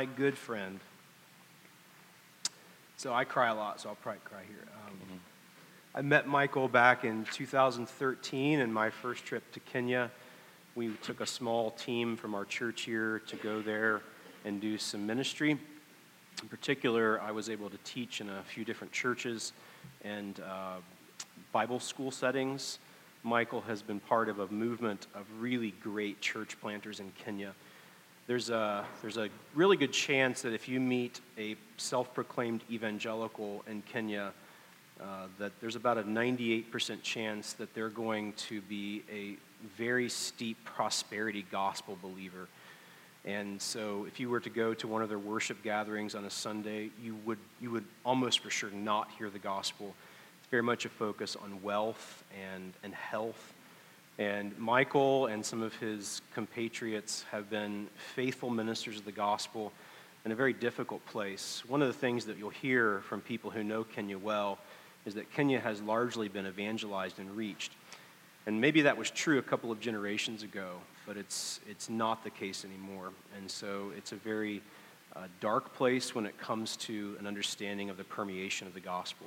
[0.00, 0.80] my good friend.
[2.96, 4.64] So I cry a lot, so I'll probably cry here.
[4.88, 5.20] Um,
[5.94, 10.10] I met Michael back in 2013 in my first trip to Kenya.
[10.74, 14.00] We took a small team from our church here to go there
[14.44, 15.52] and do some ministry.
[15.52, 19.52] In particular, I was able to teach in a few different churches
[20.02, 20.78] and uh,
[21.52, 22.80] Bible school settings.
[23.22, 27.54] Michael has been part of a movement of really great church planters in Kenya
[28.26, 33.62] there's a, there's a really good chance that if you meet a self proclaimed evangelical
[33.66, 34.32] in Kenya,
[35.00, 39.36] uh, that there's about a 98% chance that they're going to be a
[39.76, 42.48] very steep prosperity gospel believer.
[43.26, 46.30] And so, if you were to go to one of their worship gatherings on a
[46.30, 49.94] Sunday, you would, you would almost for sure not hear the gospel.
[50.40, 52.22] It's very much a focus on wealth
[52.54, 53.53] and, and health
[54.18, 59.72] and Michael and some of his compatriots have been faithful ministers of the gospel
[60.24, 61.62] in a very difficult place.
[61.66, 64.58] One of the things that you'll hear from people who know Kenya well
[65.04, 67.72] is that Kenya has largely been evangelized and reached.
[68.46, 72.30] And maybe that was true a couple of generations ago, but it's, it's not the
[72.30, 73.10] case anymore.
[73.36, 74.62] And so it's a very
[75.16, 79.26] uh, dark place when it comes to an understanding of the permeation of the gospel.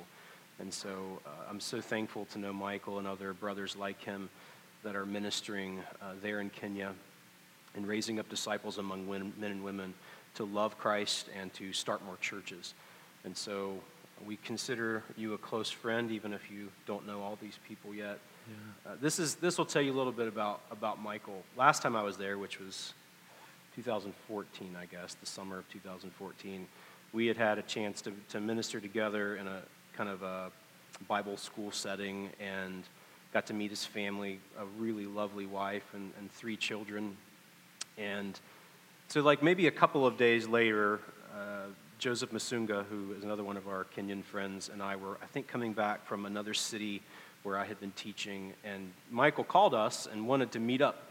[0.60, 4.28] And so uh, I'm so thankful to know Michael and other brothers like him
[4.82, 6.92] that are ministering uh, there in Kenya
[7.74, 9.94] and raising up disciples among men and women
[10.34, 12.74] to love Christ and to start more churches.
[13.24, 13.74] And so
[14.26, 18.18] we consider you a close friend, even if you don't know all these people yet.
[18.48, 18.92] Yeah.
[18.92, 21.42] Uh, this is this will tell you a little bit about about Michael.
[21.56, 22.94] Last time I was there, which was
[23.76, 26.66] 2014, I guess, the summer of 2014,
[27.12, 29.62] we had had a chance to, to minister together in a
[29.96, 30.50] kind of a
[31.06, 32.82] Bible school setting and
[33.32, 37.16] got to meet his family, a really lovely wife and, and three children.
[37.96, 38.38] And
[39.08, 41.00] so, like maybe a couple of days later,
[41.34, 41.66] uh,
[41.98, 45.48] Joseph Masunga, who is another one of our Kenyan friends, and I were, I think,
[45.48, 47.02] coming back from another city
[47.42, 48.52] where I had been teaching.
[48.64, 51.08] And Michael called us and wanted to meet up.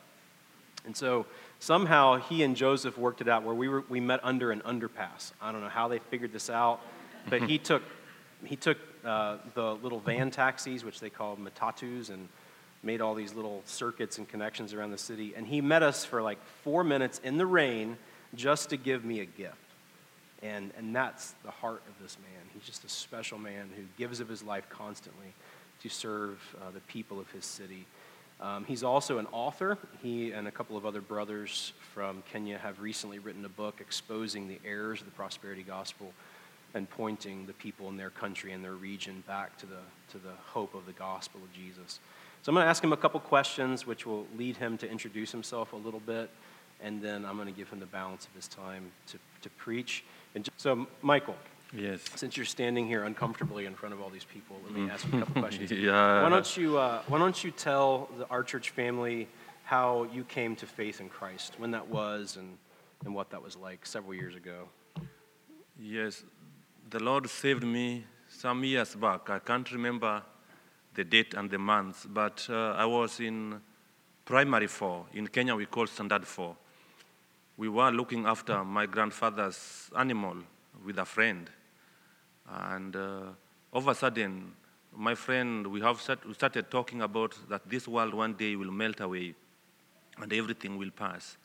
[0.86, 1.26] And so
[1.60, 5.34] somehow he and Joseph worked it out where we, were, we met under an underpass.
[5.42, 6.80] I don't know how they figured this out,
[7.30, 7.84] but he took,
[8.46, 8.78] he took
[9.08, 12.28] uh, the little van taxis, which they call matatus, and
[12.84, 15.34] made all these little circuits and connections around the city.
[15.36, 17.98] And he met us for like four minutes in the rain
[18.36, 19.56] just to give me a gift.
[20.44, 22.42] And, and that's the heart of this man.
[22.54, 25.34] He's just a special man who gives of his life constantly
[25.82, 27.86] to serve uh, the people of his city.
[28.40, 29.80] Um, he's also an author.
[30.04, 34.48] He and a couple of other brothers from Kenya have recently written a book exposing
[34.48, 36.14] the errors of the prosperity gospel
[36.74, 39.80] and pointing the people in their country and their region back to the,
[40.12, 42.00] to the hope of the gospel of Jesus.
[42.42, 45.32] So I'm going to ask him a couple questions, which will lead him to introduce
[45.32, 46.30] himself a little bit,
[46.82, 50.04] and then I'm going to give him the balance of his time to, to preach.
[50.36, 51.36] And just, so, Michael.
[51.74, 52.02] Yes.
[52.16, 55.18] Since you're standing here uncomfortably in front of all these people, let me ask you
[55.18, 55.72] a couple questions.
[55.72, 56.24] yeah.
[56.24, 59.28] Why don't you uh, Why don't you tell the, our church family
[59.66, 62.58] how you came to faith in Christ, when that was, and
[63.04, 64.70] and what that was like several years ago?
[65.80, 66.24] Yes,
[66.90, 69.30] the Lord saved me some years back.
[69.30, 70.22] I can't remember
[70.94, 73.60] the date and the month, but uh, I was in
[74.24, 75.06] primary four.
[75.14, 76.56] In Kenya, we call standard four.
[77.58, 80.38] We were looking after my grandfather's animal
[80.86, 81.50] with a friend.
[82.48, 83.00] And uh,
[83.74, 84.54] all of a sudden,
[84.96, 88.72] my friend, we have start, we started talking about that this world one day will
[88.72, 89.36] melt away
[90.22, 91.38] and everything will pass.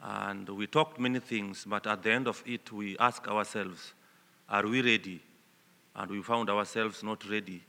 [0.00, 3.92] And we talked many things, but at the end of it, we asked ourselves,
[4.48, 5.20] are we ready?
[5.94, 7.62] And we found ourselves not ready.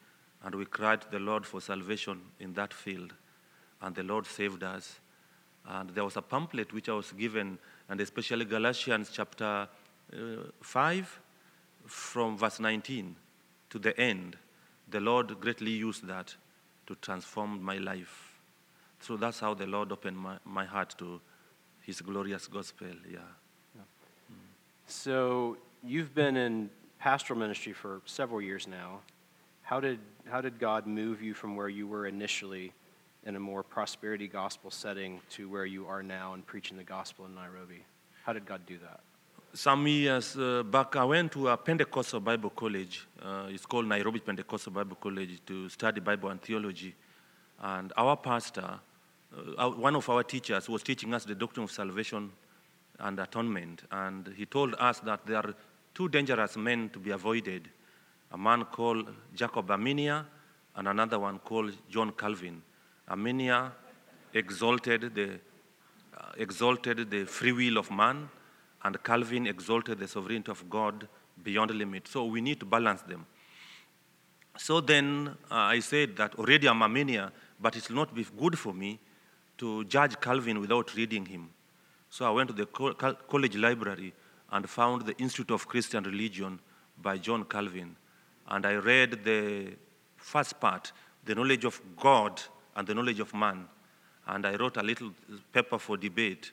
[0.44, 3.14] And we cried to the Lord for salvation in that field.
[3.82, 5.00] And the Lord saved us.
[5.66, 7.58] And there was a pamphlet which I was given,
[7.90, 9.68] and especially Galatians chapter
[10.14, 10.18] uh,
[10.62, 11.20] 5,
[11.86, 13.16] from verse 19
[13.70, 14.38] to the end.
[14.90, 16.34] The Lord greatly used that
[16.86, 18.40] to transform my life.
[19.00, 21.20] So that's how the Lord opened my, my heart to
[21.82, 22.88] his glorious gospel.
[23.10, 23.20] Yeah.
[23.76, 23.82] yeah.
[24.32, 24.36] Mm.
[24.88, 25.58] So
[25.88, 26.70] you've been in
[27.00, 29.00] pastoral ministry for several years now.
[29.62, 30.00] How did,
[30.30, 32.74] how did God move you from where you were initially
[33.26, 37.26] in a more prosperity gospel setting to where you are now and preaching the gospel
[37.26, 37.84] in Nairobi?
[38.26, 39.00] How did God do that?
[39.54, 43.08] Some years uh, back, I went to a Pentecostal Bible college.
[43.22, 46.94] Uh, it's called Nairobi Pentecostal Bible College to study Bible and theology.
[47.60, 48.80] And our pastor,
[49.58, 52.32] uh, one of our teachers, was teaching us the doctrine of salvation
[53.00, 53.84] and atonement.
[53.92, 55.54] And he told us that there are
[55.98, 57.68] two dangerous men to be avoided
[58.32, 60.24] a man called Jacob Arminian
[60.76, 62.62] and another one called John Calvin.
[63.08, 63.72] Arminian
[64.32, 65.40] exalted the,
[66.16, 68.30] uh, exalted the free will of man,
[68.84, 71.08] and Calvin exalted the sovereignty of God
[71.42, 72.08] beyond limit.
[72.08, 73.26] So we need to balance them.
[74.56, 78.60] So then uh, I said that already I'm Arminian, but it will not be good
[78.60, 79.00] for me
[79.58, 81.50] to judge Calvin without reading him.
[82.12, 84.14] So I went to the co- college library
[84.52, 86.60] and found the Institute of Christian Religion
[87.02, 87.96] by John Calvin.
[88.48, 89.74] And I read the
[90.16, 90.92] first part,
[91.26, 92.42] the knowledge of God
[92.76, 93.68] and the knowledge of man.
[94.28, 95.12] And I wrote a little
[95.52, 96.52] paper for debate.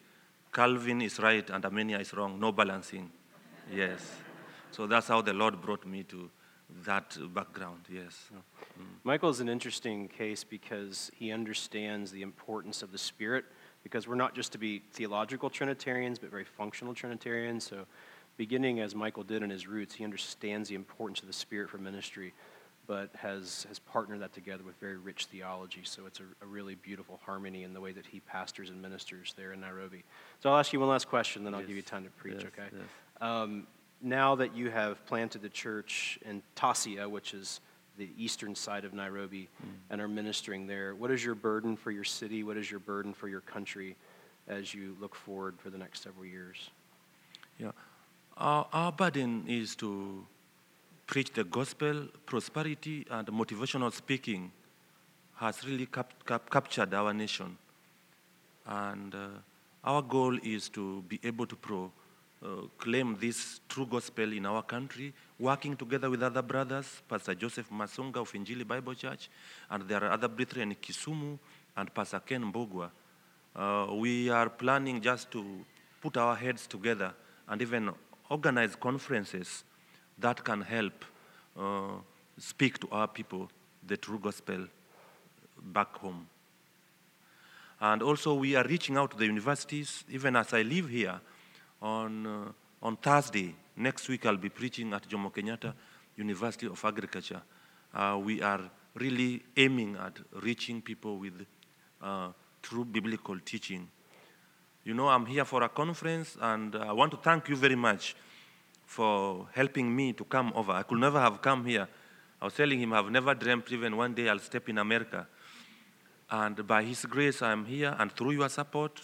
[0.53, 3.11] Calvin is right and Armenia is wrong, no balancing.
[3.73, 4.01] Yes.
[4.71, 6.31] So that's how the Lord brought me to
[6.85, 8.31] that background, yes.
[8.33, 8.85] Mm.
[9.05, 13.45] Michael is an interesting case because he understands the importance of the Spirit,
[13.85, 17.63] because we're not just to be theological Trinitarians, but very functional Trinitarians.
[17.63, 17.87] So,
[18.37, 21.79] beginning as Michael did in his roots, he understands the importance of the Spirit for
[21.79, 22.33] ministry,
[22.89, 25.83] but has, has partnered that together with very rich theology.
[25.85, 29.35] So, it's a, a really beautiful harmony in the way that he pastors and ministers
[29.37, 30.03] there in Nairobi.
[30.43, 32.47] So, I'll ask you one last question, then I'll give you time to preach, yes,
[32.47, 32.69] okay?
[32.73, 32.83] Yes.
[33.21, 33.67] Um,
[34.01, 37.61] now that you have planted the church in Tassia, which is
[37.97, 39.71] the eastern side of Nairobi, mm.
[39.91, 42.43] and are ministering there, what is your burden for your city?
[42.43, 43.97] What is your burden for your country
[44.49, 46.71] as you look forward for the next several years?
[47.59, 47.71] Yeah,
[48.37, 50.27] our, our burden is to
[51.07, 54.51] preach the gospel, prosperity, and motivational speaking
[55.37, 57.57] has really cap- cap- captured our nation.
[58.67, 59.29] And uh,
[59.85, 61.93] our goal is to be able to pro
[62.43, 67.71] uh, claim this true gospel in our country, working together with other brothers, Pastor Joseph
[67.71, 69.29] Masunga of Injili Bible Church,
[69.71, 71.39] and there are other brethren in Kisumu,
[71.77, 72.91] and Pastor Ken Mbugua.
[73.57, 75.45] Uh, we are planning just to
[76.01, 77.13] put our heads together
[77.49, 77.91] and even
[78.31, 79.65] organize conferences
[80.19, 81.05] that can help
[81.59, 81.93] uh,
[82.39, 83.51] speak to our people
[83.87, 84.67] the true gospel
[85.63, 86.27] back home.
[87.81, 90.05] And also, we are reaching out to the universities.
[90.09, 91.21] Even as I live here,
[91.85, 92.53] on, uh,
[92.83, 95.75] on Thursday, next week, I'll be preaching at Jomo Kenyatta
[96.17, 97.43] University of Agriculture.
[97.95, 98.63] Uh, we are
[98.95, 101.45] really aiming at reaching people with
[102.03, 102.29] uh,
[102.63, 103.87] true biblical teaching.
[104.85, 108.17] You know, I'm here for a conference, and I want to thank you very much
[108.87, 110.73] for helping me to come over.
[110.73, 111.87] I could never have come here.
[112.41, 115.27] I was telling him I've never dreamt even one day I'll step in America.
[116.31, 119.01] And by His grace, I'm here, and through your support,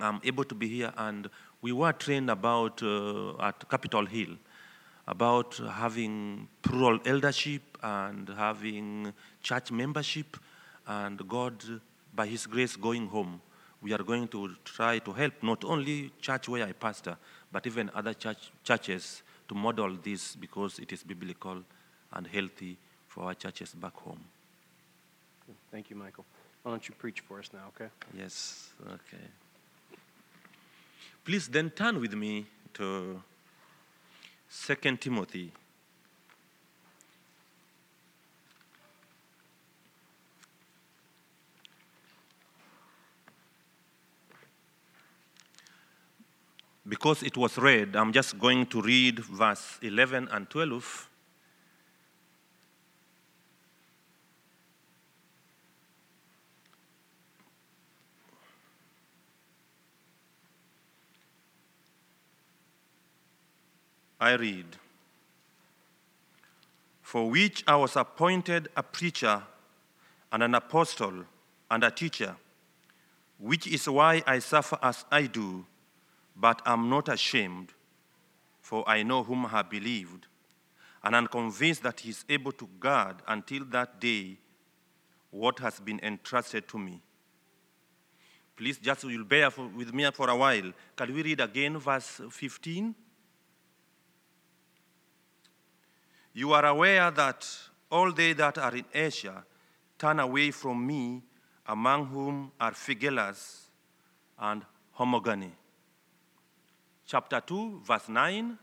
[0.00, 0.92] I'm able to be here.
[0.96, 1.28] And
[1.62, 4.36] we were trained about uh, at Capitol Hill
[5.08, 9.12] about having plural eldership and having
[9.42, 10.36] church membership,
[10.86, 11.62] and God,
[12.14, 13.40] by His grace, going home.
[13.80, 17.16] We are going to try to help not only church where I pastor,
[17.52, 21.62] but even other church, churches to model this because it is biblical
[22.12, 22.76] and healthy
[23.06, 24.20] for our churches back home.
[25.70, 26.24] Thank you, Michael.
[26.62, 27.90] Why don't you preach for us now, okay?
[28.16, 29.22] Yes, okay.
[31.26, 33.20] Please then turn with me to
[34.48, 35.50] 2 Timothy.
[46.88, 51.10] Because it was read, I'm just going to read verse 11 and 12.
[64.20, 64.66] I read,
[67.02, 69.42] For which I was appointed a preacher
[70.32, 71.24] and an apostle
[71.70, 72.36] and a teacher,
[73.38, 75.66] which is why I suffer as I do,
[76.34, 77.68] but am not ashamed,
[78.60, 80.26] for I know whom I have believed,
[81.04, 84.38] and am convinced that he is able to guard until that day
[85.30, 87.00] what has been entrusted to me.
[88.56, 90.72] Please just you'll bear for, with me for a while.
[90.96, 92.94] Can we read again verse 15?
[96.36, 97.48] You are aware that
[97.90, 99.42] all they that are in Asia
[99.98, 101.22] turn away from me,
[101.64, 103.70] among whom are Phygellus
[104.38, 104.62] and
[104.98, 105.54] Hermogenes.
[107.06, 108.58] Chapter 2, verse 9.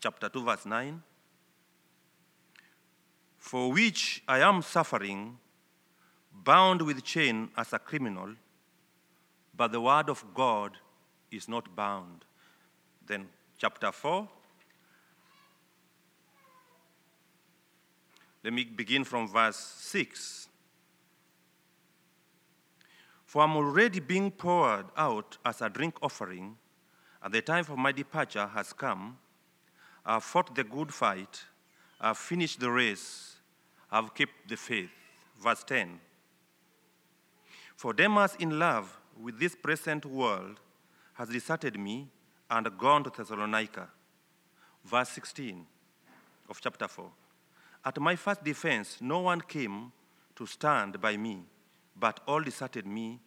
[0.00, 1.00] Chapter 2, verse 9.
[3.38, 5.38] For which I am suffering,
[6.32, 8.34] bound with chain as a criminal,
[9.56, 10.76] but the word of God
[11.30, 12.24] is not bound.
[13.06, 14.28] Then, chapter 4,
[18.42, 20.48] Let me begin from verse 6.
[23.26, 26.56] For I'm already being poured out as a drink offering,
[27.22, 29.18] and the time for my departure has come.
[30.04, 31.44] I've fought the good fight,
[32.00, 33.36] I've finished the race,
[33.90, 34.90] I've kept the faith.
[35.40, 36.00] Verse 10.
[37.76, 40.60] For Demas, in love with this present world,
[41.14, 42.08] has deserted me
[42.50, 43.88] and gone to Thessalonica.
[44.84, 45.66] Verse 16
[46.48, 47.10] of chapter 4.
[47.84, 49.92] At my first defense, no one came
[50.36, 51.44] to stand by me,
[51.96, 53.20] but all deserted me.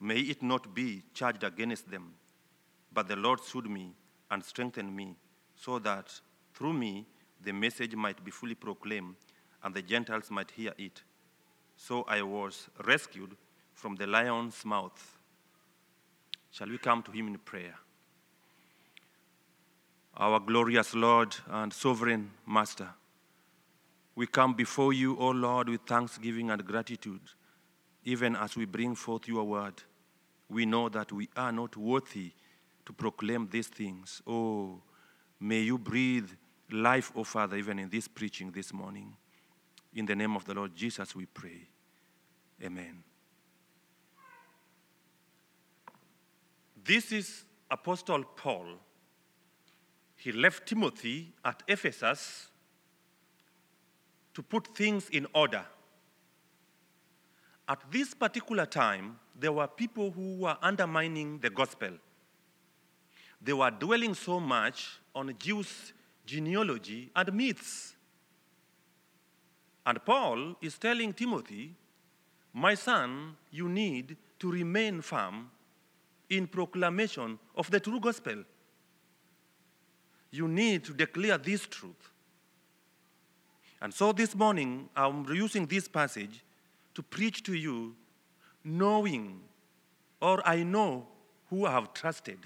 [0.00, 2.14] May it not be charged against them.
[2.92, 3.94] But the Lord sued me
[4.30, 5.16] and strengthened me,
[5.56, 6.20] so that
[6.52, 7.06] through me
[7.42, 9.16] the message might be fully proclaimed
[9.62, 11.02] and the Gentiles might hear it.
[11.76, 13.36] So I was rescued
[13.72, 15.18] from the lion's mouth.
[16.50, 17.74] Shall we come to him in prayer?
[20.16, 22.90] Our glorious Lord and sovereign Master,
[24.16, 27.20] we come before you, O Lord, with thanksgiving and gratitude,
[28.04, 29.82] even as we bring forth your word.
[30.48, 32.32] We know that we are not worthy
[32.86, 34.22] to proclaim these things.
[34.26, 34.80] Oh,
[35.40, 36.30] may you breathe
[36.70, 39.16] life, O Father, even in this preaching this morning.
[39.94, 41.68] In the name of the Lord Jesus, we pray.
[42.62, 43.02] Amen.
[46.84, 48.66] This is Apostle Paul.
[50.16, 52.48] He left Timothy at Ephesus
[54.34, 55.64] to put things in order.
[57.68, 61.90] At this particular time, there were people who were undermining the gospel.
[63.40, 65.92] They were dwelling so much on Jews'
[66.26, 67.94] genealogy and myths.
[69.86, 71.74] And Paul is telling Timothy,
[72.52, 75.50] My son, you need to remain firm
[76.30, 78.44] in proclamation of the true gospel.
[80.30, 82.10] You need to declare this truth.
[83.84, 86.42] And so this morning, I'm using this passage
[86.94, 87.94] to preach to you,
[88.64, 89.42] knowing,
[90.22, 91.06] or I know
[91.50, 92.38] who I have trusted.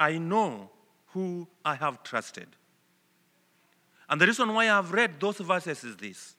[0.00, 0.70] I know
[1.08, 2.48] who I have trusted.
[4.08, 6.36] And the reason why I've read those verses is this.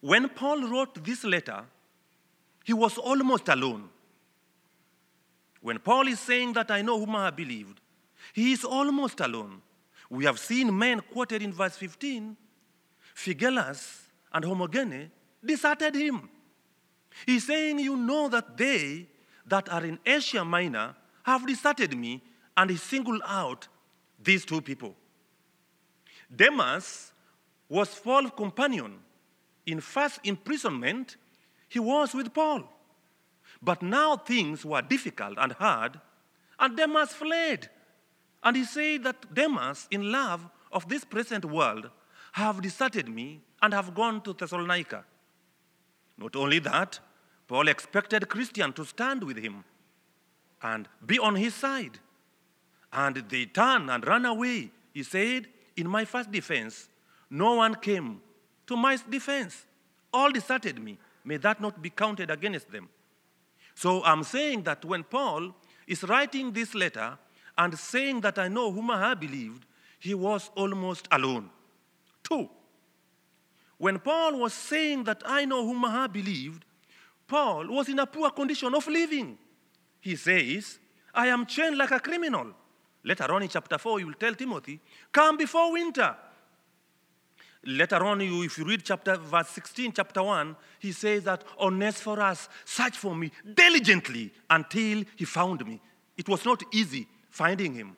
[0.00, 1.62] When Paul wrote this letter,
[2.64, 3.88] he was almost alone.
[5.60, 7.80] When Paul is saying that I know whom I have believed,
[8.32, 9.62] he is almost alone.
[10.10, 12.36] We have seen men quoted in verse 15,
[13.14, 15.10] Phygellus and Hermogenes
[15.44, 16.28] deserted him.
[17.24, 19.06] He's saying, You know that they
[19.46, 22.22] that are in Asia Minor have deserted me,
[22.56, 23.68] and he singled out
[24.22, 24.94] these two people.
[26.34, 27.12] Demas
[27.68, 28.98] was Paul's companion.
[29.66, 31.16] In first imprisonment,
[31.68, 32.64] he was with Paul.
[33.62, 36.00] But now things were difficult and hard,
[36.58, 37.68] and Demas fled.
[38.42, 41.90] And he said that Demas, in love of this present world,
[42.32, 45.04] have deserted me and have gone to Thessalonica.
[46.16, 47.00] Not only that,
[47.48, 49.64] Paul expected Christian to stand with him
[50.62, 51.98] and be on his side.
[52.92, 54.70] And they turned and ran away.
[54.92, 56.88] He said, In my first defense,
[57.28, 58.20] no one came
[58.66, 59.66] to my defense.
[60.12, 60.98] All deserted me.
[61.24, 62.88] May that not be counted against them.
[63.74, 65.54] So I'm saying that when Paul
[65.86, 67.18] is writing this letter
[67.60, 69.66] and saying that I know whom I believed,
[69.98, 71.50] he was almost alone.
[72.22, 72.48] Two,
[73.76, 76.64] when Paul was saying that I know whom I believed,
[77.28, 79.36] Paul was in a poor condition of living.
[80.00, 80.78] He says,
[81.14, 82.46] I am chained like a criminal.
[83.04, 84.80] Later on in chapter 4, you will tell Timothy,
[85.12, 86.16] Come before winter.
[87.66, 92.96] Later on, if you read chapter verse 16, chapter 1, he says that Onesiphorus searched
[92.96, 95.78] for me diligently until he found me.
[96.16, 97.96] It was not easy finding him.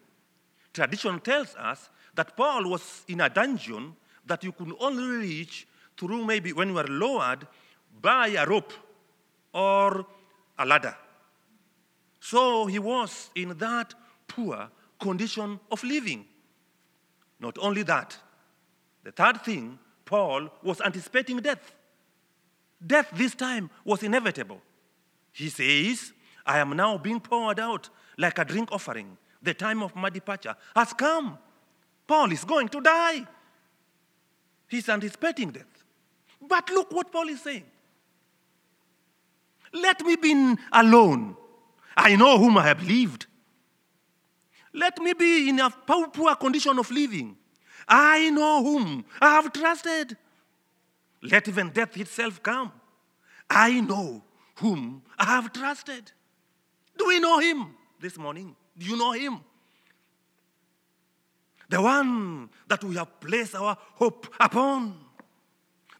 [0.73, 3.97] Tradition tells us that Paul was in a dungeon
[4.27, 7.47] that you could only reach through maybe when you were lowered
[8.01, 8.73] by a rope
[9.53, 10.07] or
[10.59, 10.97] a ladder.
[12.21, 13.95] So he was in that
[14.29, 14.69] poor
[15.01, 16.25] condition of living.
[17.41, 18.17] Not only that,
[19.03, 21.73] the third thing, Paul was anticipating death.
[22.85, 24.61] Death this time was inevitable.
[25.33, 26.13] He says,
[26.47, 29.17] I am now being poured out like a drink offering.
[29.43, 31.39] The time of my departure has come.
[32.07, 33.27] Paul is going to die.
[34.69, 35.85] He's anticipating death.
[36.41, 37.65] But look what Paul is saying.
[39.73, 41.37] Let me be alone.
[41.97, 43.27] I know whom I have lived.
[44.73, 47.37] Let me be in a poor condition of living.
[47.87, 50.17] I know whom I have trusted.
[51.23, 52.73] Let even death itself come.
[53.49, 54.23] I know
[54.57, 56.11] whom I have trusted.
[56.97, 58.55] Do we know him this morning?
[58.77, 59.41] Do you know him?
[61.71, 64.99] The one that we have placed our hope upon.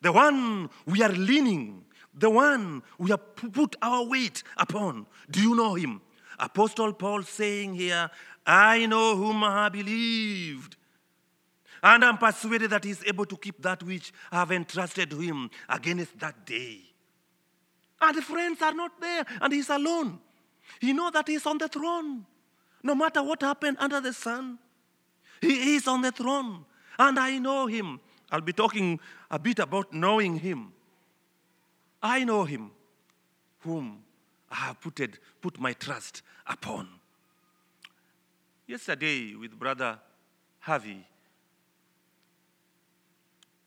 [0.03, 1.85] The one we are leaning.
[2.13, 5.07] The one we have put our weight upon.
[5.31, 6.03] Do you know him?
[6.39, 8.11] Apostle Paul saying here,
[8.45, 10.77] I know whom I believed.
[11.83, 15.51] And I'm persuaded that he's able to keep that which I have entrusted to him
[15.69, 16.81] against that day.
[18.01, 20.19] And the friends are not there, and he's alone.
[20.81, 22.27] He knows that he's on the throne.
[22.83, 24.59] No matter what happened under the sun,
[25.41, 26.65] he is on the throne.
[26.99, 28.01] And I know him.
[28.31, 28.99] I'll be talking
[29.31, 30.73] a bit about knowing him.
[32.03, 32.71] I know him,
[33.61, 34.03] whom
[34.51, 35.01] I have put,
[35.41, 36.89] put my trust upon.
[38.67, 39.99] Yesterday, with Brother
[40.61, 41.07] Harvey,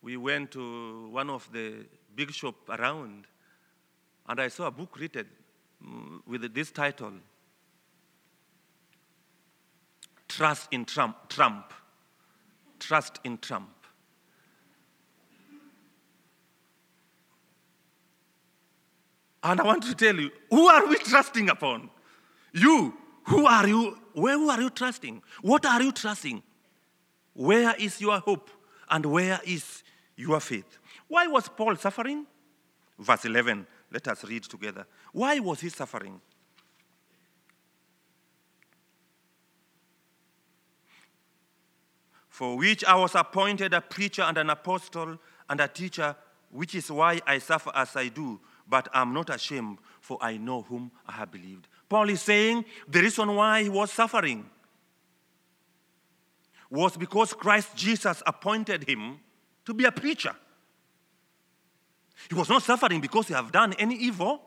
[0.01, 1.85] we went to one of the
[2.15, 3.25] big shop around,
[4.27, 5.27] and I saw a book written
[5.83, 7.13] Mm, with this title,
[10.27, 11.29] Trust in Trump.
[11.29, 11.73] Trump.
[12.79, 13.69] Trust in Trump.
[19.41, 21.89] And I want to tell you, who are we trusting upon?
[22.51, 22.97] You.
[23.27, 23.97] Who are you?
[24.13, 25.21] Where are you trusting?
[25.41, 26.43] What are you trusting?
[27.33, 28.49] Where is your hope?
[28.89, 29.83] And where is
[30.15, 30.79] your faith?
[31.07, 32.25] Why was Paul suffering?
[32.99, 33.67] Verse 11.
[33.95, 34.85] Let us read together.
[35.13, 36.19] Why was he suffering?
[42.27, 45.17] For which I was appointed a preacher and an apostle
[45.49, 46.13] and a teacher,
[46.51, 50.63] which is why I suffer as I do but I'm not ashamed, for I know
[50.63, 51.67] whom I have believed.
[51.87, 54.49] Paul is saying the reason why he was suffering
[56.69, 59.19] was because Christ Jesus appointed him
[59.65, 60.35] to be a preacher.
[62.29, 64.41] He was not suffering because he have done any evil.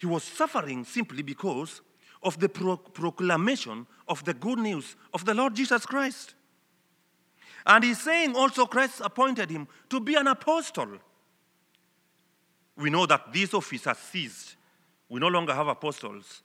[0.00, 1.80] He was suffering simply because
[2.22, 6.34] of the pro- proclamation of the good news of the Lord Jesus Christ.
[7.64, 10.98] And he's saying also Christ appointed him to be an apostle
[12.76, 14.56] we know that this office has ceased.
[15.08, 16.42] We no longer have apostles.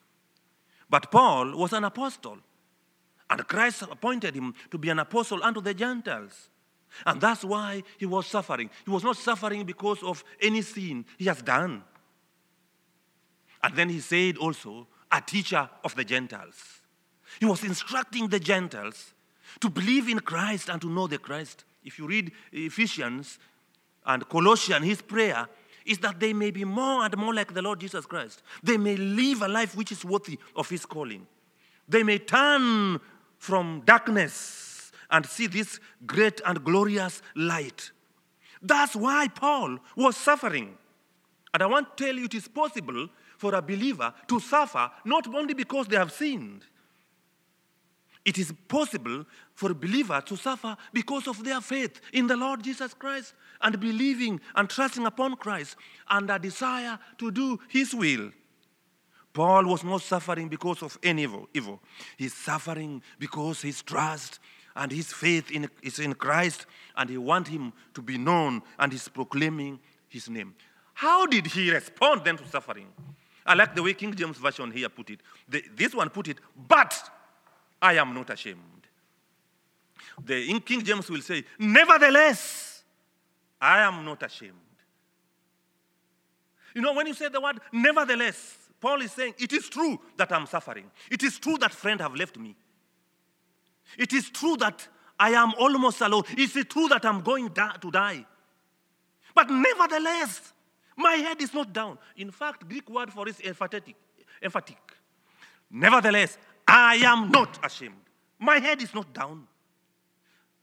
[0.89, 2.37] But Paul was an apostle.
[3.29, 6.49] And Christ appointed him to be an apostle unto the Gentiles.
[7.05, 8.69] And that's why he was suffering.
[8.85, 11.83] He was not suffering because of any sin he has done.
[13.63, 16.81] And then he said also, a teacher of the Gentiles.
[17.39, 19.13] He was instructing the Gentiles
[19.59, 21.65] to believe in Christ and to know the Christ.
[21.83, 23.39] If you read Ephesians
[24.05, 25.47] and Colossians, his prayer
[25.85, 28.43] is that they may be more and more like the Lord Jesus Christ.
[28.63, 31.25] They may live a life which is worthy of his calling.
[31.87, 32.99] They may turn
[33.37, 34.70] from darkness
[35.11, 37.91] and see this great and glorious light.
[38.61, 40.77] That's why Paul was suffering.
[41.53, 45.27] And I want to tell you it is possible for a believer to suffer not
[45.33, 46.63] only because they have sinned,
[48.23, 52.63] it is possible for a believer to suffer because of their faith in the Lord
[52.63, 55.75] Jesus Christ and believing and trusting upon Christ
[56.09, 58.31] and a desire to do His will.
[59.33, 61.79] Paul was not suffering because of any evil.
[62.17, 64.39] He's suffering because his trust
[64.75, 68.91] and his faith in, is in Christ and he wants him to be known and
[68.91, 70.55] he's proclaiming his name.
[70.93, 72.87] How did he respond then to suffering?
[73.45, 75.19] I like the way King James Version here put it.
[75.47, 76.93] The, this one put it, but
[77.81, 78.59] I am not ashamed.
[80.23, 82.83] The in King James will say, Nevertheless,
[83.59, 84.53] I am not ashamed.
[86.75, 90.31] You know, when you say the word nevertheless, Paul is saying, It is true that
[90.31, 90.89] I'm suffering.
[91.09, 92.55] It is true that friends have left me.
[93.97, 94.87] It is true that
[95.19, 96.23] I am almost alone.
[96.31, 98.25] It is true that I'm going to die.
[99.33, 100.53] But nevertheless,
[100.95, 101.97] my head is not down.
[102.17, 103.95] In fact, Greek word for it is emphatic.
[104.41, 104.77] emphatic.
[105.69, 107.95] Nevertheless, I am not ashamed.
[108.39, 109.47] My head is not down.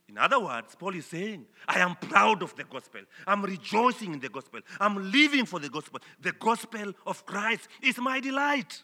[0.07, 3.01] In other words, Paul is saying, I am proud of the gospel.
[3.27, 4.61] I'm rejoicing in the gospel.
[4.79, 5.99] I'm living for the gospel.
[6.19, 8.83] The gospel of Christ is my delight.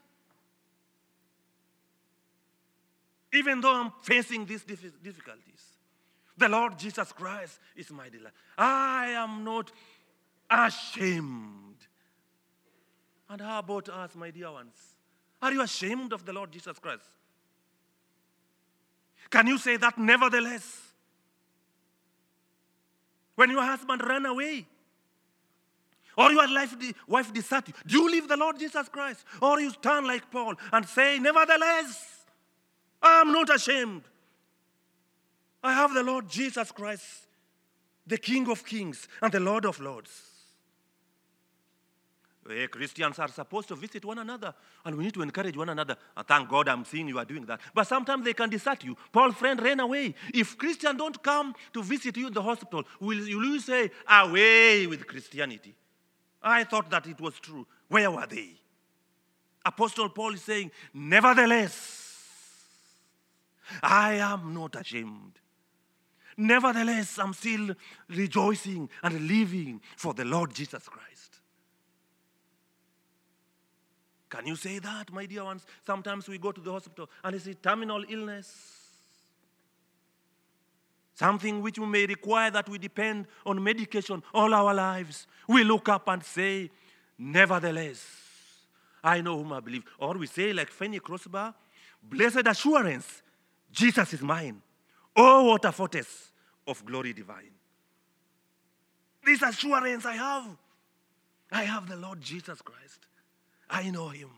[3.36, 5.78] Even though I'm facing these difficulties,
[6.38, 8.34] the Lord Jesus Christ is my delight.
[8.58, 9.72] I am not
[10.50, 11.76] ashamed.
[13.30, 14.76] And how about us, my dear ones?
[15.42, 17.10] Are you ashamed of the Lord Jesus Christ?
[19.30, 20.82] Can you say that nevertheless?
[23.36, 24.66] When your husband ran away,
[26.18, 26.74] or your life,
[27.08, 29.26] wife deserted you, do you leave the Lord Jesus Christ?
[29.42, 32.15] Or you stand like Paul and say, Nevertheless,
[33.02, 34.04] I am not ashamed.
[35.64, 37.28] I have the Lord Jesus Christ,
[38.06, 40.36] the King of kings and the Lord of lords.
[42.48, 44.54] Hey, Christians are supposed to visit one another,
[44.86, 45.98] and we need to encourage one another.
[46.16, 47.60] And thank God I'm seeing you are doing that.
[47.74, 48.96] But sometimes they can desert you.
[49.12, 50.14] Paul's friend ran away.
[50.32, 55.08] If Christians don't come to visit you in the hospital, will you say, away with
[55.08, 55.74] Christianity?
[56.44, 57.66] I thought that it was true.
[57.88, 58.52] Where were they?
[59.66, 62.05] Apostle Paul is saying, Nevertheless,
[63.82, 65.40] I am not ashamed.
[66.38, 67.76] Nevertheless, I'm still
[68.10, 71.40] rejoicing and living for the Lord Jesus Christ.
[74.30, 75.66] Can you say that, my dear ones?
[75.86, 78.82] Sometimes we go to the hospital and it's a terminal illness.
[81.14, 85.28] Something which we may require that we depend on medication all our lives.
[85.48, 86.70] We look up and say,
[87.18, 88.06] Nevertheless,
[89.02, 89.84] I know whom I believe.
[90.00, 91.54] Or we say, like Fanny Crosby,
[92.04, 93.24] Blessed assurance,
[93.76, 94.62] Jesus is mine.
[95.16, 96.32] Oh, a foretaste
[96.66, 97.52] of glory divine.
[99.24, 100.48] This assurance I have.
[101.52, 103.08] I have the Lord Jesus Christ.
[103.70, 104.30] I know him.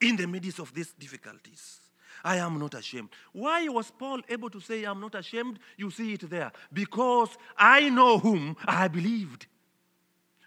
[0.00, 1.80] In the midst of these difficulties,
[2.24, 3.10] I am not ashamed.
[3.32, 5.58] Why was Paul able to say, I'm not ashamed?
[5.76, 6.50] You see it there.
[6.72, 9.46] Because I know whom I believed.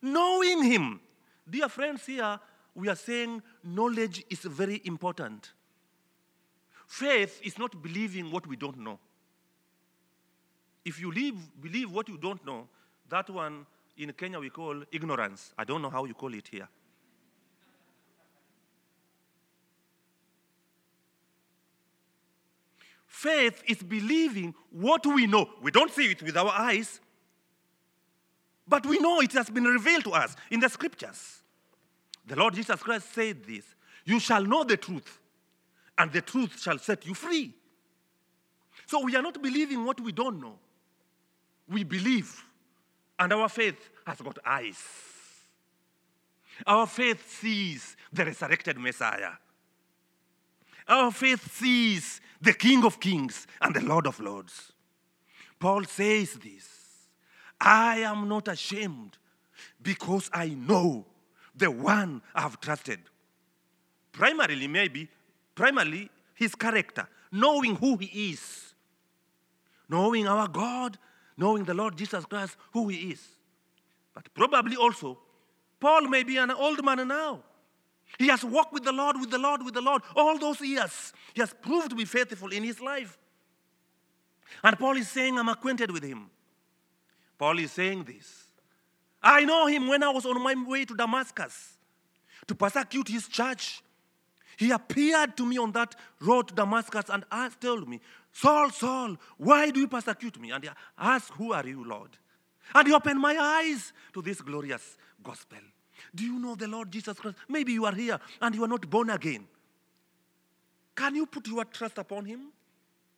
[0.01, 0.99] Knowing him.
[1.49, 2.39] Dear friends, here
[2.73, 5.53] we are saying knowledge is very important.
[6.87, 8.99] Faith is not believing what we don't know.
[10.83, 12.67] If you believe what you don't know,
[13.09, 13.65] that one
[13.97, 15.53] in Kenya we call ignorance.
[15.57, 16.67] I don't know how you call it here.
[23.07, 25.49] Faith is believing what we know.
[25.61, 26.99] We don't see it with our eyes,
[28.67, 31.41] but we know it has been revealed to us in the scriptures.
[32.27, 33.63] The Lord Jesus Christ said this
[34.03, 35.19] You shall know the truth,
[35.97, 37.53] and the truth shall set you free.
[38.87, 40.59] So we are not believing what we don't know.
[41.67, 42.43] We believe,
[43.17, 44.77] and our faith has got eyes.
[46.67, 49.31] Our faith sees the resurrected Messiah.
[50.87, 54.71] Our faith sees the King of Kings and the Lord of Lords.
[55.59, 56.67] Paul says this
[57.59, 59.17] I am not ashamed
[59.81, 61.05] because I know
[61.55, 62.99] the one I've trusted.
[64.11, 65.09] Primarily, maybe,
[65.55, 68.73] primarily, his character, knowing who he is,
[69.89, 70.97] knowing our God,
[71.37, 73.21] knowing the Lord Jesus Christ, who he is.
[74.13, 75.17] But probably also,
[75.79, 77.41] Paul may be an old man now.
[78.17, 81.13] He has walked with the Lord, with the Lord, with the Lord all those years.
[81.33, 83.17] He has proved to be faithful in his life.
[84.63, 86.29] And Paul is saying, I'm acquainted with him.
[87.37, 88.45] Paul is saying this.
[89.21, 91.73] I know him when I was on my way to Damascus
[92.47, 93.81] to persecute his church.
[94.57, 97.99] He appeared to me on that road to Damascus and asked, told me,
[98.31, 100.51] Saul, Saul, why do you persecute me?
[100.51, 102.11] And he asked, Who are you, Lord?
[102.73, 105.59] And he opened my eyes to this glorious gospel.
[106.13, 107.37] Do you know the Lord Jesus Christ?
[107.47, 109.47] Maybe you are here and you are not born again.
[110.95, 112.51] Can you put your trust upon him?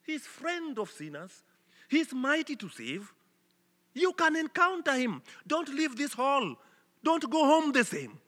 [0.04, 1.44] He's friend of sinners.
[1.90, 3.14] He's mighty to save.
[3.94, 5.22] You can encounter him.
[5.46, 6.56] Don't leave this hall.
[7.04, 8.20] Don't go home the same.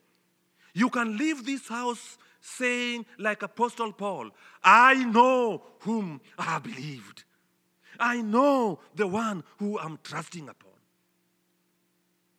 [0.74, 4.30] You can leave this house saying, like Apostle Paul,
[4.62, 7.24] I know whom I believed.
[7.98, 10.70] I know the one who I'm trusting upon.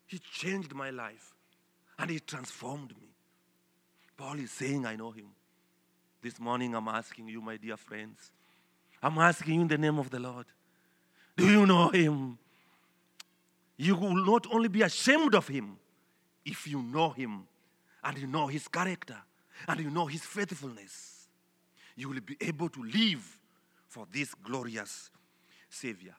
[0.07, 1.33] He changed my life
[1.97, 3.09] and he transformed me.
[4.17, 5.27] Paul is saying, I know him.
[6.21, 8.31] This morning I'm asking you, my dear friends,
[9.01, 10.45] I'm asking you in the name of the Lord,
[11.37, 12.37] do you know him?
[13.77, 15.77] You will not only be ashamed of him
[16.45, 17.47] if you know him
[18.03, 19.17] and you know his character
[19.67, 21.27] and you know his faithfulness.
[21.95, 23.39] You will be able to live
[23.87, 25.09] for this glorious
[25.69, 26.15] Savior.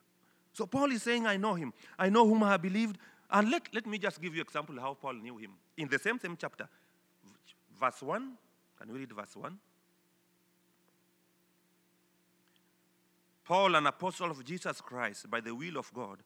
[0.52, 1.72] So Paul is saying, I know him.
[1.98, 2.98] I know whom I have believed.
[3.30, 5.52] And let, let me just give you example how Paul knew him.
[5.76, 6.68] In the same, same chapter,
[7.80, 8.32] verse 1.
[8.78, 9.58] Can you read verse 1?
[13.44, 16.18] Paul, an apostle of Jesus Christ, by the will of God,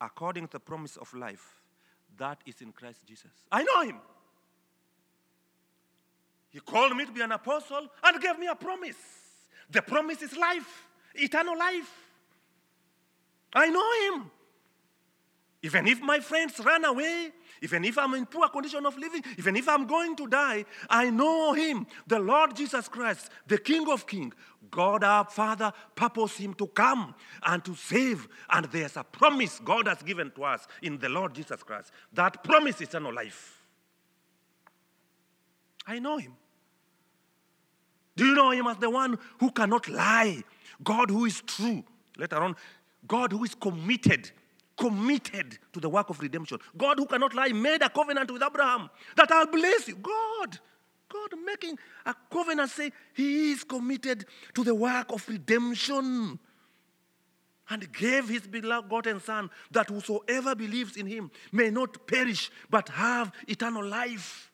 [0.00, 1.58] according to the promise of life
[2.16, 3.30] that is in Christ Jesus.
[3.50, 4.00] I know him.
[6.50, 8.96] He called me to be an apostle and gave me a promise.
[9.70, 11.90] The promise is life, eternal life.
[13.52, 14.30] I know him.
[15.62, 19.56] Even if my friends run away, even if I'm in poor condition of living, even
[19.56, 24.06] if I'm going to die, I know him, the Lord Jesus Christ, the King of
[24.06, 24.34] Kings.
[24.70, 28.28] God our Father purposed him to come and to save.
[28.50, 31.90] And there's a promise God has given to us in the Lord Jesus Christ.
[32.12, 33.57] That promise is eternal life.
[35.88, 36.36] I know him.
[38.14, 40.44] Do you know him as the one who cannot lie?
[40.84, 41.82] God who is true.
[42.16, 42.54] Later on,
[43.06, 44.30] God who is committed
[44.78, 46.58] committed to the work of redemption.
[46.76, 49.96] God, who cannot lie, made a covenant with Abraham that I'll bless you.
[49.96, 50.58] God,
[51.08, 54.24] God making a covenant saying he is committed
[54.54, 56.38] to the work of redemption
[57.70, 63.32] and gave his begotten Son that whosoever believes in him may not perish but have
[63.46, 64.47] eternal life.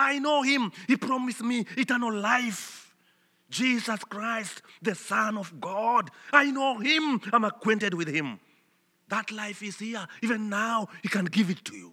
[0.00, 2.94] I know him, he promised me eternal life.
[3.50, 6.10] Jesus Christ, the Son of God.
[6.32, 8.38] I know him, I'm acquainted with him.
[9.10, 10.06] That life is here.
[10.22, 11.92] Even now, He can give it to you.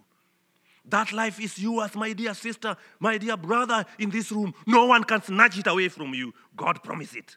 [0.84, 4.54] That life is yours, my dear sister, my dear brother in this room.
[4.66, 6.32] No one can snatch it away from you.
[6.56, 7.36] God promised it.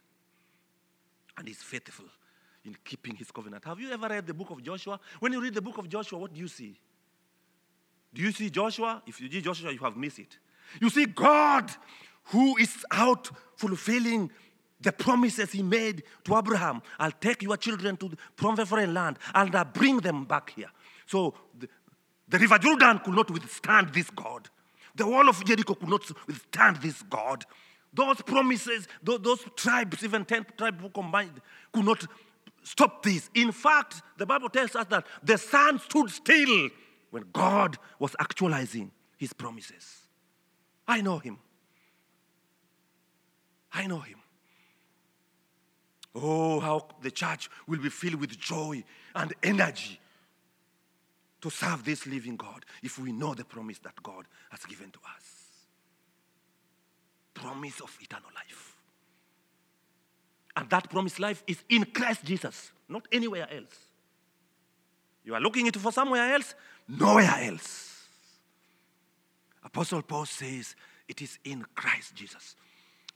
[1.35, 2.05] And He's faithful
[2.63, 3.65] in keeping His covenant.
[3.65, 4.99] Have you ever read the book of Joshua?
[5.19, 6.79] When you read the book of Joshua, what do you see?
[8.13, 9.01] Do you see Joshua?
[9.07, 10.37] If you see Joshua, you have missed it.
[10.79, 11.71] You see God
[12.25, 14.31] who is out fulfilling
[14.79, 16.81] the promises he made to Abraham.
[16.99, 20.71] I'll take your children to the foreign land and I'll bring them back here.
[21.05, 21.67] So the,
[22.27, 24.49] the river Jordan could not withstand this God.
[24.95, 27.45] The wall of Jericho could not withstand this God.
[27.93, 32.05] Those promises, those, those tribes, even 10 tribes combined, could not
[32.63, 33.29] stop this.
[33.35, 36.69] In fact, the Bible tells us that the sun stood still
[37.09, 40.00] when God was actualizing his promises.
[40.87, 41.37] I know him.
[43.73, 44.17] I know him.
[46.13, 48.83] Oh, how the church will be filled with joy
[49.15, 49.99] and energy
[51.39, 54.99] to serve this living God if we know the promise that God has given to
[55.15, 55.25] us.
[57.33, 58.75] Promise of eternal life.
[60.55, 63.77] And that promised life is in Christ Jesus, not anywhere else.
[65.23, 66.53] You are looking it for somewhere else,
[66.87, 67.90] nowhere else.
[69.63, 70.75] Apostle Paul says
[71.07, 72.55] it is in Christ Jesus.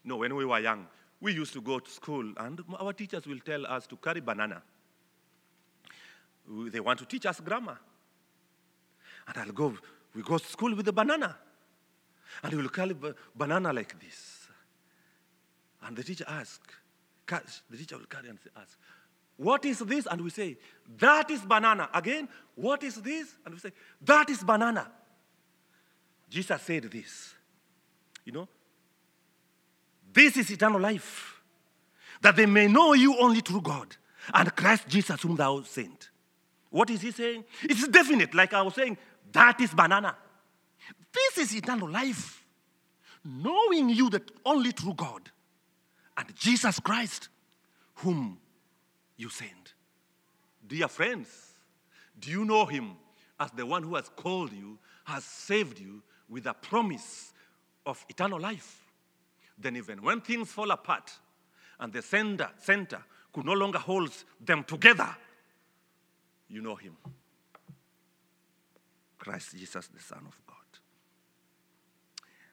[0.04, 0.88] No, when we were young,
[1.22, 4.62] we used to go to school and our teachers will tell us to carry banana.
[6.48, 7.80] They want to teach us grammar.
[9.28, 9.76] And I'll go,
[10.14, 11.36] we go to school with the banana.
[12.44, 12.96] And we will carry
[13.36, 14.48] banana like this.
[15.84, 16.76] And the teacher asks,
[17.70, 18.78] the teacher will carry and ask,
[19.38, 20.06] what is this?
[20.06, 20.58] And we say,
[21.00, 21.90] that is banana.
[21.94, 23.36] Again, what is this?
[23.46, 24.92] And we say, that is banana.
[26.30, 27.34] Jesus said this.
[28.26, 28.48] You know,
[30.12, 31.42] this is eternal life,
[32.22, 33.96] that they may know you only through God
[34.34, 36.10] and Christ Jesus, whom thou sent.
[36.70, 37.44] What is he saying?
[37.64, 38.98] It's definite, like I was saying,
[39.32, 40.16] that is banana.
[41.14, 42.44] This is eternal life,
[43.24, 45.30] knowing you that only through God
[46.18, 47.30] and Jesus Christ,
[47.96, 48.40] whom
[49.18, 49.74] you sent.
[50.68, 51.30] Dear friends,
[52.20, 52.96] do you know him
[53.40, 57.34] as the one who has called you, has saved you with a promise
[57.86, 58.86] of eternal life?
[59.58, 61.12] then even when things fall apart
[61.80, 65.16] and the center, center could no longer hold them together,
[66.48, 66.96] you know him.
[69.18, 70.56] Christ Jesus, the Son of God.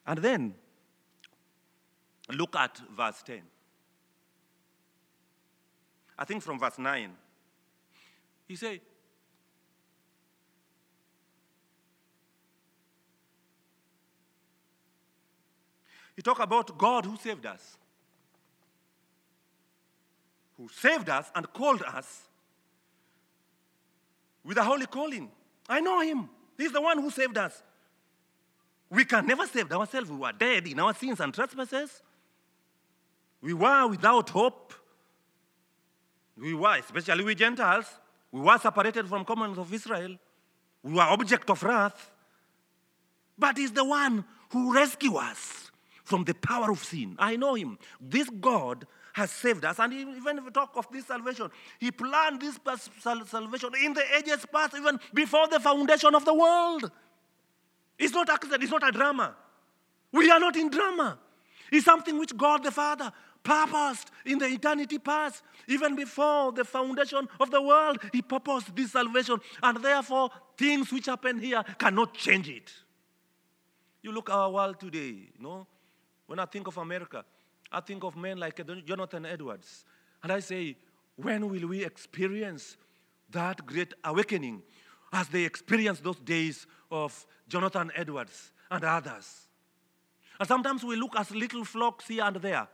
[0.06, 0.54] And then
[2.30, 3.42] look at verse 10.
[6.18, 7.10] I think from verse 9.
[8.48, 8.80] He said,
[16.16, 17.76] He talked about God who saved us.
[20.56, 22.28] Who saved us and called us
[24.44, 25.30] with a holy calling.
[25.68, 26.28] I know him.
[26.58, 27.62] He's the one who saved us.
[28.90, 30.10] We can never save ourselves.
[30.10, 32.02] We were dead in our sins and trespasses.
[33.40, 34.74] We were without hope.
[36.36, 37.86] We were, especially we Gentiles,
[38.30, 40.16] we were separated from commons of Israel.
[40.82, 42.10] We were object of wrath.
[43.38, 45.71] But he's the one who rescued us
[46.12, 47.16] from the power of sin.
[47.18, 47.78] I know him.
[47.98, 49.78] This God has saved us.
[49.78, 52.60] And even if we talk of this salvation, he planned this
[53.00, 56.90] salvation in the ages past, even before the foundation of the world.
[57.98, 59.34] It's not accident, it's not a drama.
[60.12, 61.18] We are not in drama.
[61.70, 63.10] It's something which God the Father
[63.42, 65.42] purposed in the eternity past.
[65.66, 69.40] Even before the foundation of the world, He purposed this salvation.
[69.62, 72.70] And therefore, things which happen here cannot change it.
[74.02, 75.66] You look our world today, you know,
[76.32, 77.26] when I think of America,
[77.70, 79.84] I think of men like Jonathan Edwards.
[80.22, 80.78] And I say,
[81.14, 82.78] when will we experience
[83.28, 84.62] that great awakening
[85.12, 89.46] as they experienced those days of Jonathan Edwards and others?
[90.40, 92.66] And sometimes we look as little flocks here and there.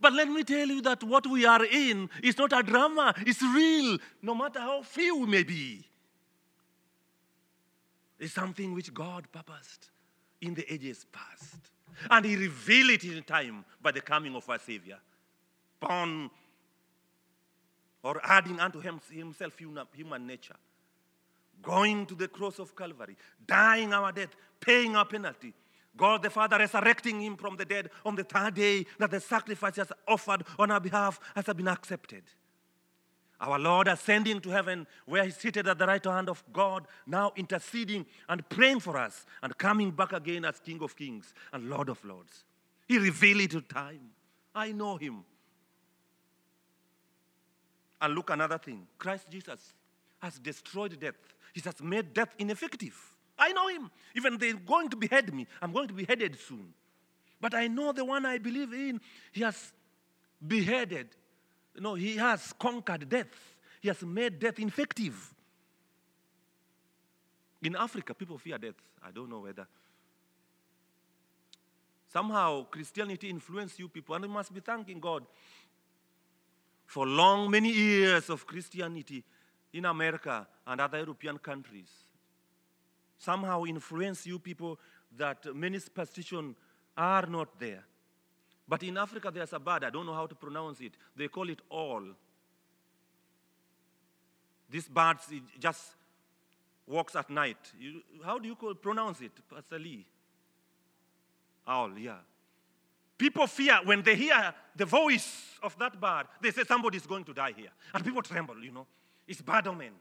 [0.00, 3.42] But let me tell you that what we are in is not a drama, it's
[3.42, 5.84] real, no matter how few we may be.
[8.20, 9.90] It's something which God purposed
[10.40, 11.72] in the ages past.
[12.10, 14.98] And he revealed it in time by the coming of our Savior.
[15.80, 16.30] Born
[18.02, 20.56] or adding unto himself human nature.
[21.62, 25.52] Going to the cross of Calvary, dying our death, paying our penalty.
[25.96, 29.76] God the Father resurrecting him from the dead on the third day that the sacrifice
[29.76, 32.22] has offered on our behalf has been accepted.
[33.40, 37.32] Our Lord ascending to heaven, where He's seated at the right hand of God, now
[37.36, 41.88] interceding and praying for us, and coming back again as King of Kings and Lord
[41.88, 42.44] of Lords.
[42.88, 44.10] He revealed it to time.
[44.54, 45.24] I know Him.
[48.00, 49.74] And look, another thing Christ Jesus
[50.20, 51.14] has destroyed death,
[51.52, 53.16] He has made death ineffective.
[53.38, 53.90] I know him.
[54.14, 56.72] Even they're going to behead me, I'm going to be beheaded soon.
[57.40, 59.00] But I know the one I believe in.
[59.32, 59.72] He has
[60.46, 61.08] beheaded.
[61.80, 63.54] No, he has conquered death.
[63.80, 65.34] He has made death effective.
[67.62, 68.74] In Africa, people fear death.
[69.02, 69.66] I don't know whether.
[72.12, 75.24] Somehow, Christianity influenced you people, and you must be thanking God
[76.86, 79.22] for long, many years of Christianity
[79.72, 81.88] in America and other European countries.
[83.18, 84.78] Somehow influence you people
[85.16, 86.56] that many superstitions
[86.96, 87.84] are not there.
[88.68, 90.92] But in Africa, there's a bird, I don't know how to pronounce it.
[91.14, 92.02] They call it all.
[94.68, 95.18] This bird
[95.58, 95.82] just
[96.86, 97.58] walks at night.
[97.78, 100.04] You, how do you call, pronounce it, Pastor Lee?
[101.66, 102.16] Owl, yeah.
[103.18, 107.32] People fear when they hear the voice of that bird, they say somebody's going to
[107.32, 107.70] die here.
[107.94, 108.86] And people tremble, you know.
[109.26, 109.92] It's bad omen.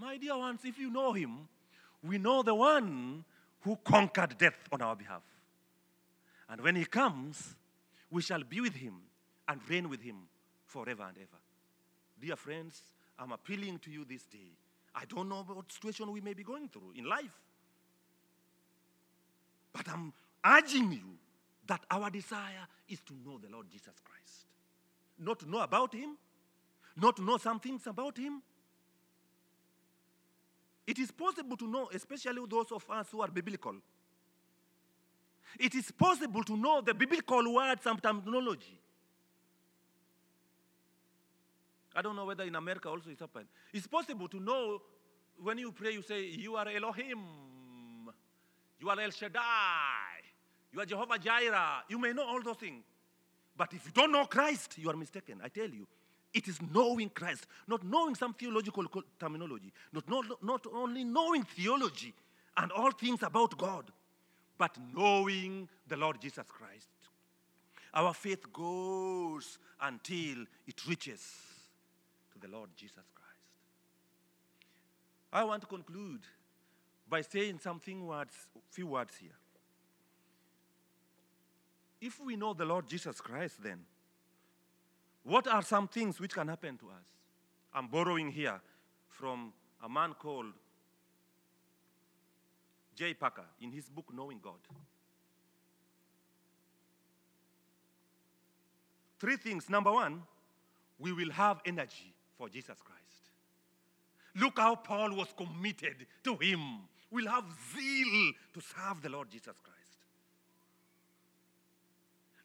[0.00, 1.48] My dear ones, if you know him,
[2.02, 3.24] we know the one
[3.62, 5.22] who conquered death on our behalf.
[6.48, 7.54] And when he comes,
[8.10, 8.94] we shall be with him
[9.48, 10.16] and reign with him
[10.64, 11.40] forever and ever.
[12.20, 12.82] Dear friends,
[13.18, 14.52] I'm appealing to you this day.
[14.94, 17.40] I don't know what situation we may be going through in life.
[19.72, 20.12] But I'm
[20.44, 21.18] urging you
[21.66, 24.46] that our desire is to know the Lord Jesus Christ.
[25.18, 26.16] Not to know about him,
[26.96, 28.42] not to know some things about him.
[30.86, 33.74] It is possible to know, especially those of us who are biblical
[35.60, 38.80] it is possible to know the biblical words and terminology.
[41.94, 43.46] I don't know whether in America also it's happened.
[43.72, 44.82] It's possible to know
[45.42, 47.20] when you pray, you say, You are Elohim,
[48.78, 49.40] you are El Shaddai,
[50.72, 51.84] you are Jehovah Jireh.
[51.88, 52.84] You may know all those things.
[53.56, 55.40] But if you don't know Christ, you are mistaken.
[55.42, 55.86] I tell you.
[56.34, 58.84] It is knowing Christ, not knowing some theological
[59.18, 62.12] terminology, not, not, not only knowing theology
[62.58, 63.90] and all things about God,
[64.58, 66.88] but knowing the Lord Jesus Christ.
[67.94, 71.22] Our faith goes until it reaches
[72.32, 73.26] to the Lord Jesus Christ.
[75.32, 76.20] I want to conclude
[77.08, 78.34] by saying something words,
[78.70, 79.36] few words here.
[82.00, 83.80] If we know the Lord Jesus Christ, then
[85.24, 87.06] what are some things which can happen to us?
[87.74, 88.60] I'm borrowing here
[89.08, 90.52] from a man called
[92.96, 93.14] J.
[93.14, 94.58] Packer in his book, Knowing God.
[99.18, 99.70] Three things.
[99.70, 100.22] Number one,
[100.98, 103.02] we will have energy for Jesus Christ.
[104.34, 106.60] Look how Paul was committed to him.
[107.10, 109.75] We'll have zeal to serve the Lord Jesus Christ.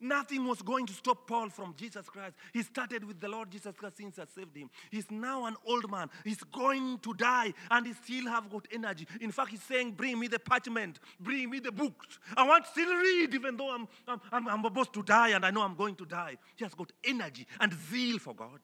[0.02, 2.36] Nothing was going to stop Paul from Jesus Christ.
[2.54, 4.72] He started with the Lord Jesus Christ since I saved him.
[4.90, 6.10] He's now an old man.
[6.24, 9.08] He's going to die and he still have got energy.
[9.22, 12.18] In fact, he's saying, bring me the parchment, bring me the books.
[12.36, 15.52] I want to still read even though I'm, I'm, I'm about to die and I
[15.52, 16.38] know I'm going to die.
[16.56, 18.60] He has got energy and zeal for God.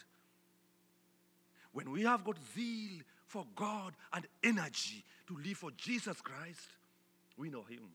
[1.72, 6.68] When we have got zeal for God and energy to live for Jesus Christ,
[7.38, 7.90] we know him.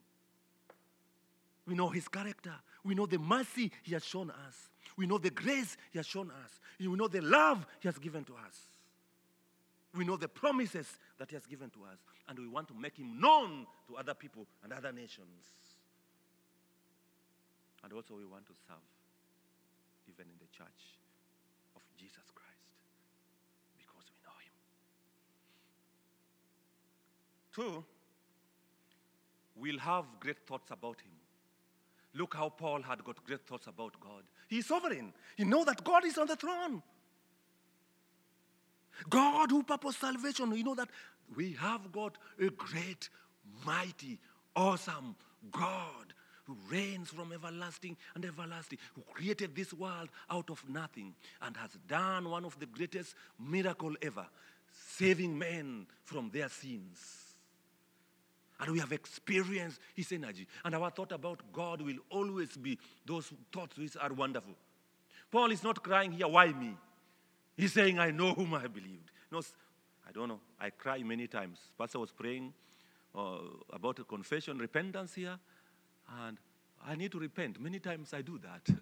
[1.65, 2.53] We know his character.
[2.83, 4.69] We know the mercy he has shown us.
[4.97, 6.59] We know the grace he has shown us.
[6.79, 8.59] We know the love he has given to us.
[9.95, 10.87] We know the promises
[11.19, 11.99] that he has given to us.
[12.27, 15.27] And we want to make him known to other people and other nations.
[17.83, 18.77] And also, we want to serve
[20.07, 20.99] even in the church
[21.75, 22.73] of Jesus Christ
[23.77, 24.53] because we know him.
[27.53, 27.83] Two,
[29.55, 31.12] we'll have great thoughts about him.
[32.15, 34.23] Look how Paul had got great thoughts about God.
[34.47, 35.13] He's sovereign.
[35.35, 36.83] He knows that God is on the throne.
[39.09, 40.55] God who purposed salvation.
[40.55, 40.89] You know that
[41.35, 43.09] we have got a great,
[43.65, 44.19] mighty,
[44.55, 45.15] awesome
[45.51, 46.13] God
[46.45, 51.71] who reigns from everlasting and everlasting, who created this world out of nothing and has
[51.87, 54.25] done one of the greatest miracle ever,
[54.71, 57.22] saving men from their sins.
[58.59, 60.47] And we have experienced His energy.
[60.63, 64.53] And our thought about God will always be those thoughts which are wonderful.
[65.31, 66.77] Paul is not crying here, why me?
[67.57, 69.11] He's saying, I know whom I believed.
[69.31, 69.41] No,
[70.07, 70.39] I don't know.
[70.59, 71.59] I cry many times.
[71.77, 72.53] Pastor was praying
[73.15, 73.37] uh,
[73.71, 75.37] about a confession, repentance here,
[76.27, 76.37] and
[76.85, 77.59] I need to repent.
[77.59, 78.75] Many times I do that.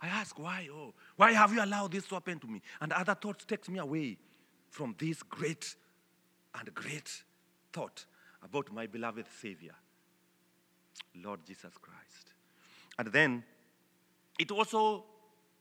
[0.00, 0.68] I ask, why?
[0.70, 2.62] Oh, why have you allowed this to happen to me?
[2.80, 4.18] And other thoughts takes me away
[4.70, 5.74] from this great
[6.58, 7.22] and great
[7.72, 8.04] thought
[8.46, 9.74] about my beloved Savior,
[11.22, 12.32] Lord Jesus Christ.
[12.96, 13.42] And then
[14.38, 15.04] it also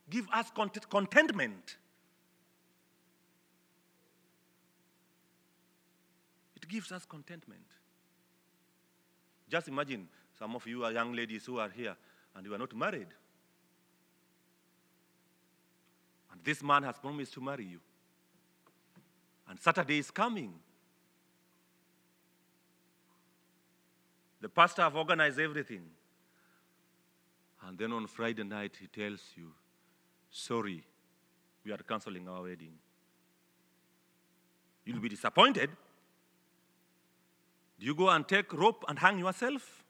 [0.07, 0.51] gives us
[0.89, 1.77] contentment.
[6.55, 7.65] It gives us contentment.
[9.49, 10.07] Just imagine
[10.37, 11.95] some of you are young ladies who are here
[12.35, 13.07] and you are not married.
[16.31, 17.79] And this man has promised to marry you.
[19.49, 20.53] And Saturday is coming.
[24.45, 25.81] The pastor have organized everything.
[27.65, 29.51] And then on Friday night, he tells you,
[30.29, 30.83] sorry,
[31.63, 32.73] we are canceling our wedding.
[34.85, 35.71] You'll be disappointed.
[37.79, 39.83] Do you go and take rope and hang yourself?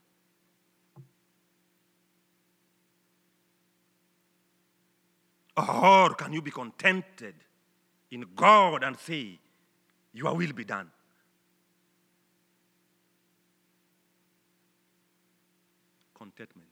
[5.58, 7.36] Or can you be contented
[8.10, 9.38] in God and say,
[10.14, 10.90] Your will be done?
[16.18, 16.68] Contentment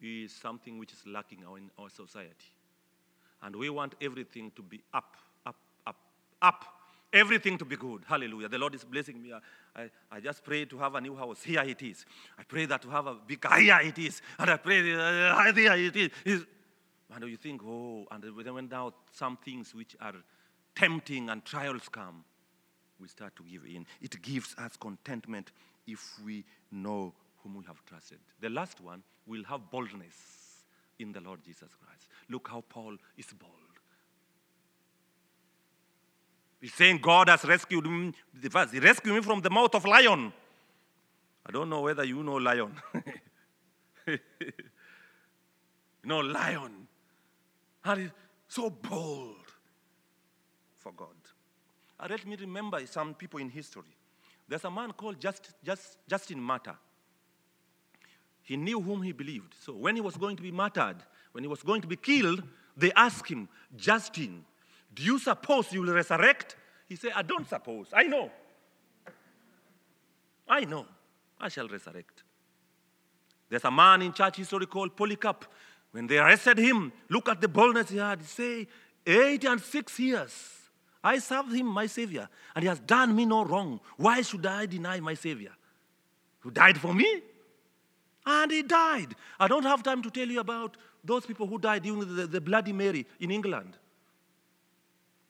[0.00, 2.52] is something which is lacking in our society.
[3.42, 5.56] And we want everything to be up, up,
[5.86, 5.96] up,
[6.42, 6.64] up.
[7.12, 8.02] Everything to be good.
[8.06, 8.48] Hallelujah.
[8.48, 9.32] The Lord is blessing me.
[9.74, 11.42] I, I just pray to have a new house.
[11.42, 12.04] Here it is.
[12.38, 14.20] I pray that to have a big, here it is.
[14.38, 16.44] And I pray, uh, here it is.
[17.14, 20.14] And you think, oh, and when now some things which are
[20.74, 22.24] tempting and trials come,
[23.00, 23.86] we start to give in.
[24.00, 25.52] It gives us contentment
[25.86, 27.14] if we know
[27.46, 28.18] whom we have trusted.
[28.40, 30.64] The last one will have boldness
[30.98, 32.08] in the Lord Jesus Christ.
[32.28, 33.52] Look how Paul is bold.
[36.60, 38.12] He's saying, God has rescued me.
[38.50, 40.32] First, he rescued me from the mouth of lion.
[41.44, 42.72] I don't know whether you know lion.
[44.06, 44.18] you
[46.04, 46.88] know, lion.
[47.84, 48.10] And he's
[48.48, 49.36] so bold
[50.78, 51.08] for God.
[52.00, 53.96] And let me remember some people in history.
[54.48, 56.76] There's a man called Just, Just, Justin Martyr.
[58.46, 59.54] He knew whom he believed.
[59.60, 60.98] So when he was going to be martyred,
[61.32, 62.44] when he was going to be killed,
[62.76, 64.44] they asked him, Justin,
[64.94, 66.54] do you suppose you will resurrect?
[66.88, 67.88] He said, I don't suppose.
[67.92, 68.30] I know.
[70.48, 70.86] I know.
[71.40, 72.22] I shall resurrect.
[73.48, 75.44] There's a man in church history called Polycarp.
[75.90, 78.20] When they arrested him, look at the boldness he had.
[78.20, 78.68] He say,
[79.04, 80.52] eight and six years.
[81.02, 83.80] I served him, my Savior, and he has done me no wrong.
[83.96, 85.52] Why should I deny my Savior?
[86.40, 87.22] Who died for me?
[88.26, 89.14] And he died.
[89.38, 92.40] I don't have time to tell you about those people who died during the, the
[92.40, 93.76] Bloody Mary in England.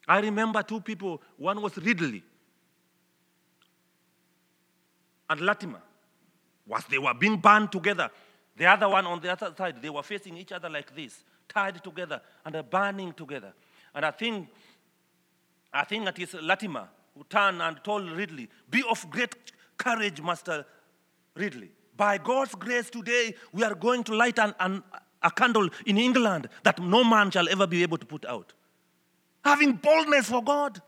[0.09, 1.20] I remember two people.
[1.36, 2.22] One was Ridley
[5.28, 5.82] and Latimer.
[6.66, 8.11] Whilst they were being burned together.
[8.57, 11.84] The other one on the other side, they were facing each other like this, tied
[11.84, 13.53] together and burning together.
[13.94, 14.49] And I think,
[15.72, 19.34] I think that is Latimer who turned and told Ridley, "Be of great
[19.76, 20.64] courage, Master
[21.34, 21.70] Ridley.
[21.97, 24.82] By God's grace today, we are going to light an, an,
[25.22, 28.53] a candle in England that no man shall ever be able to put out."
[29.47, 30.82] having boldness for God.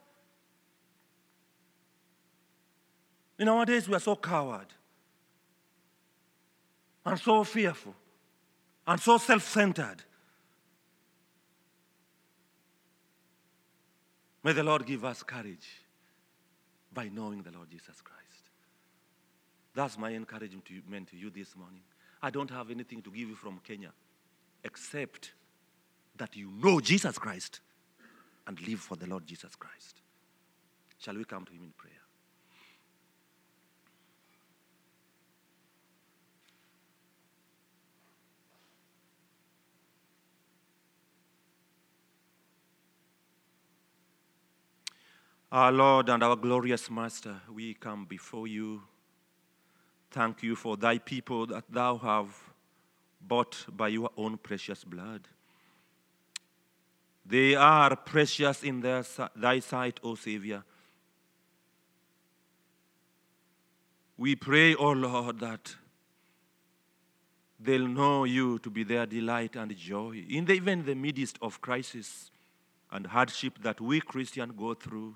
[3.39, 4.67] In our days, we are so coward
[7.07, 7.95] and so fearful
[8.85, 10.03] and so self centered.
[14.43, 15.69] May the Lord give us courage
[16.93, 18.18] by knowing the Lord Jesus Christ.
[19.79, 21.83] That's my encouragement to you, to you this morning.
[22.21, 23.93] I don't have anything to give you from Kenya
[24.65, 25.35] except
[26.17, 27.61] that you know Jesus Christ
[28.49, 30.01] and live for the Lord Jesus Christ.
[30.99, 31.93] Shall we come to Him in prayer?
[45.53, 48.83] Our Lord and our glorious Master, we come before you.
[50.19, 52.35] Thank you for thy people that thou have
[53.21, 55.29] bought by your own precious blood.
[57.25, 59.05] They are precious in their,
[59.37, 60.65] thy sight, O Savior.
[64.17, 65.77] We pray, O Lord, that
[67.61, 71.61] they'll know you to be their delight and joy in the, even the midst of
[71.61, 72.33] crisis
[72.91, 75.15] and hardship that we Christians go through.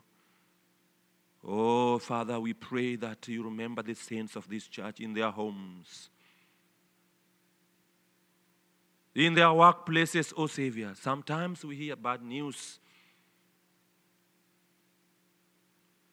[1.45, 6.11] Oh, Father, we pray that you remember the saints of this church in their homes
[9.15, 10.93] in their workplaces, oh Savior.
[10.95, 12.79] Sometimes we hear bad news,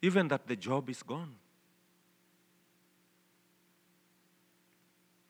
[0.01, 1.35] even that the job is gone.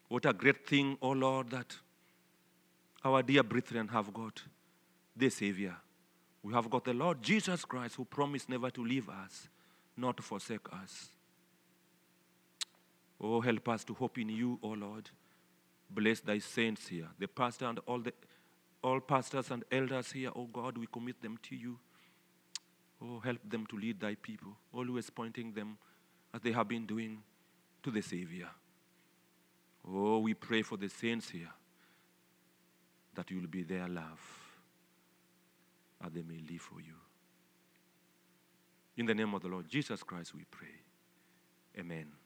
[0.07, 1.75] What a great thing, oh Lord, that
[3.03, 4.41] our dear brethren have got
[5.15, 5.75] the Savior.
[6.41, 9.47] We have got the Lord Jesus Christ who promised never to leave us,
[9.99, 11.09] not to forsake us.
[13.21, 15.09] Oh, help us to hope in you, O oh Lord.
[15.89, 18.13] Bless thy saints here, the pastor and all the
[18.81, 21.77] all pastors and elders here, O oh God, we commit them to you.
[23.01, 25.77] Oh, help them to lead thy people, always pointing them
[26.33, 27.21] as they have been doing
[27.83, 28.49] to the Savior.
[29.87, 31.49] Oh, we pray for the saints here
[33.15, 34.21] that you will be their love,
[36.01, 36.93] that they may live for you.
[38.99, 40.75] In the name of the Lord Jesus Christ, we pray.
[41.79, 42.18] Amen.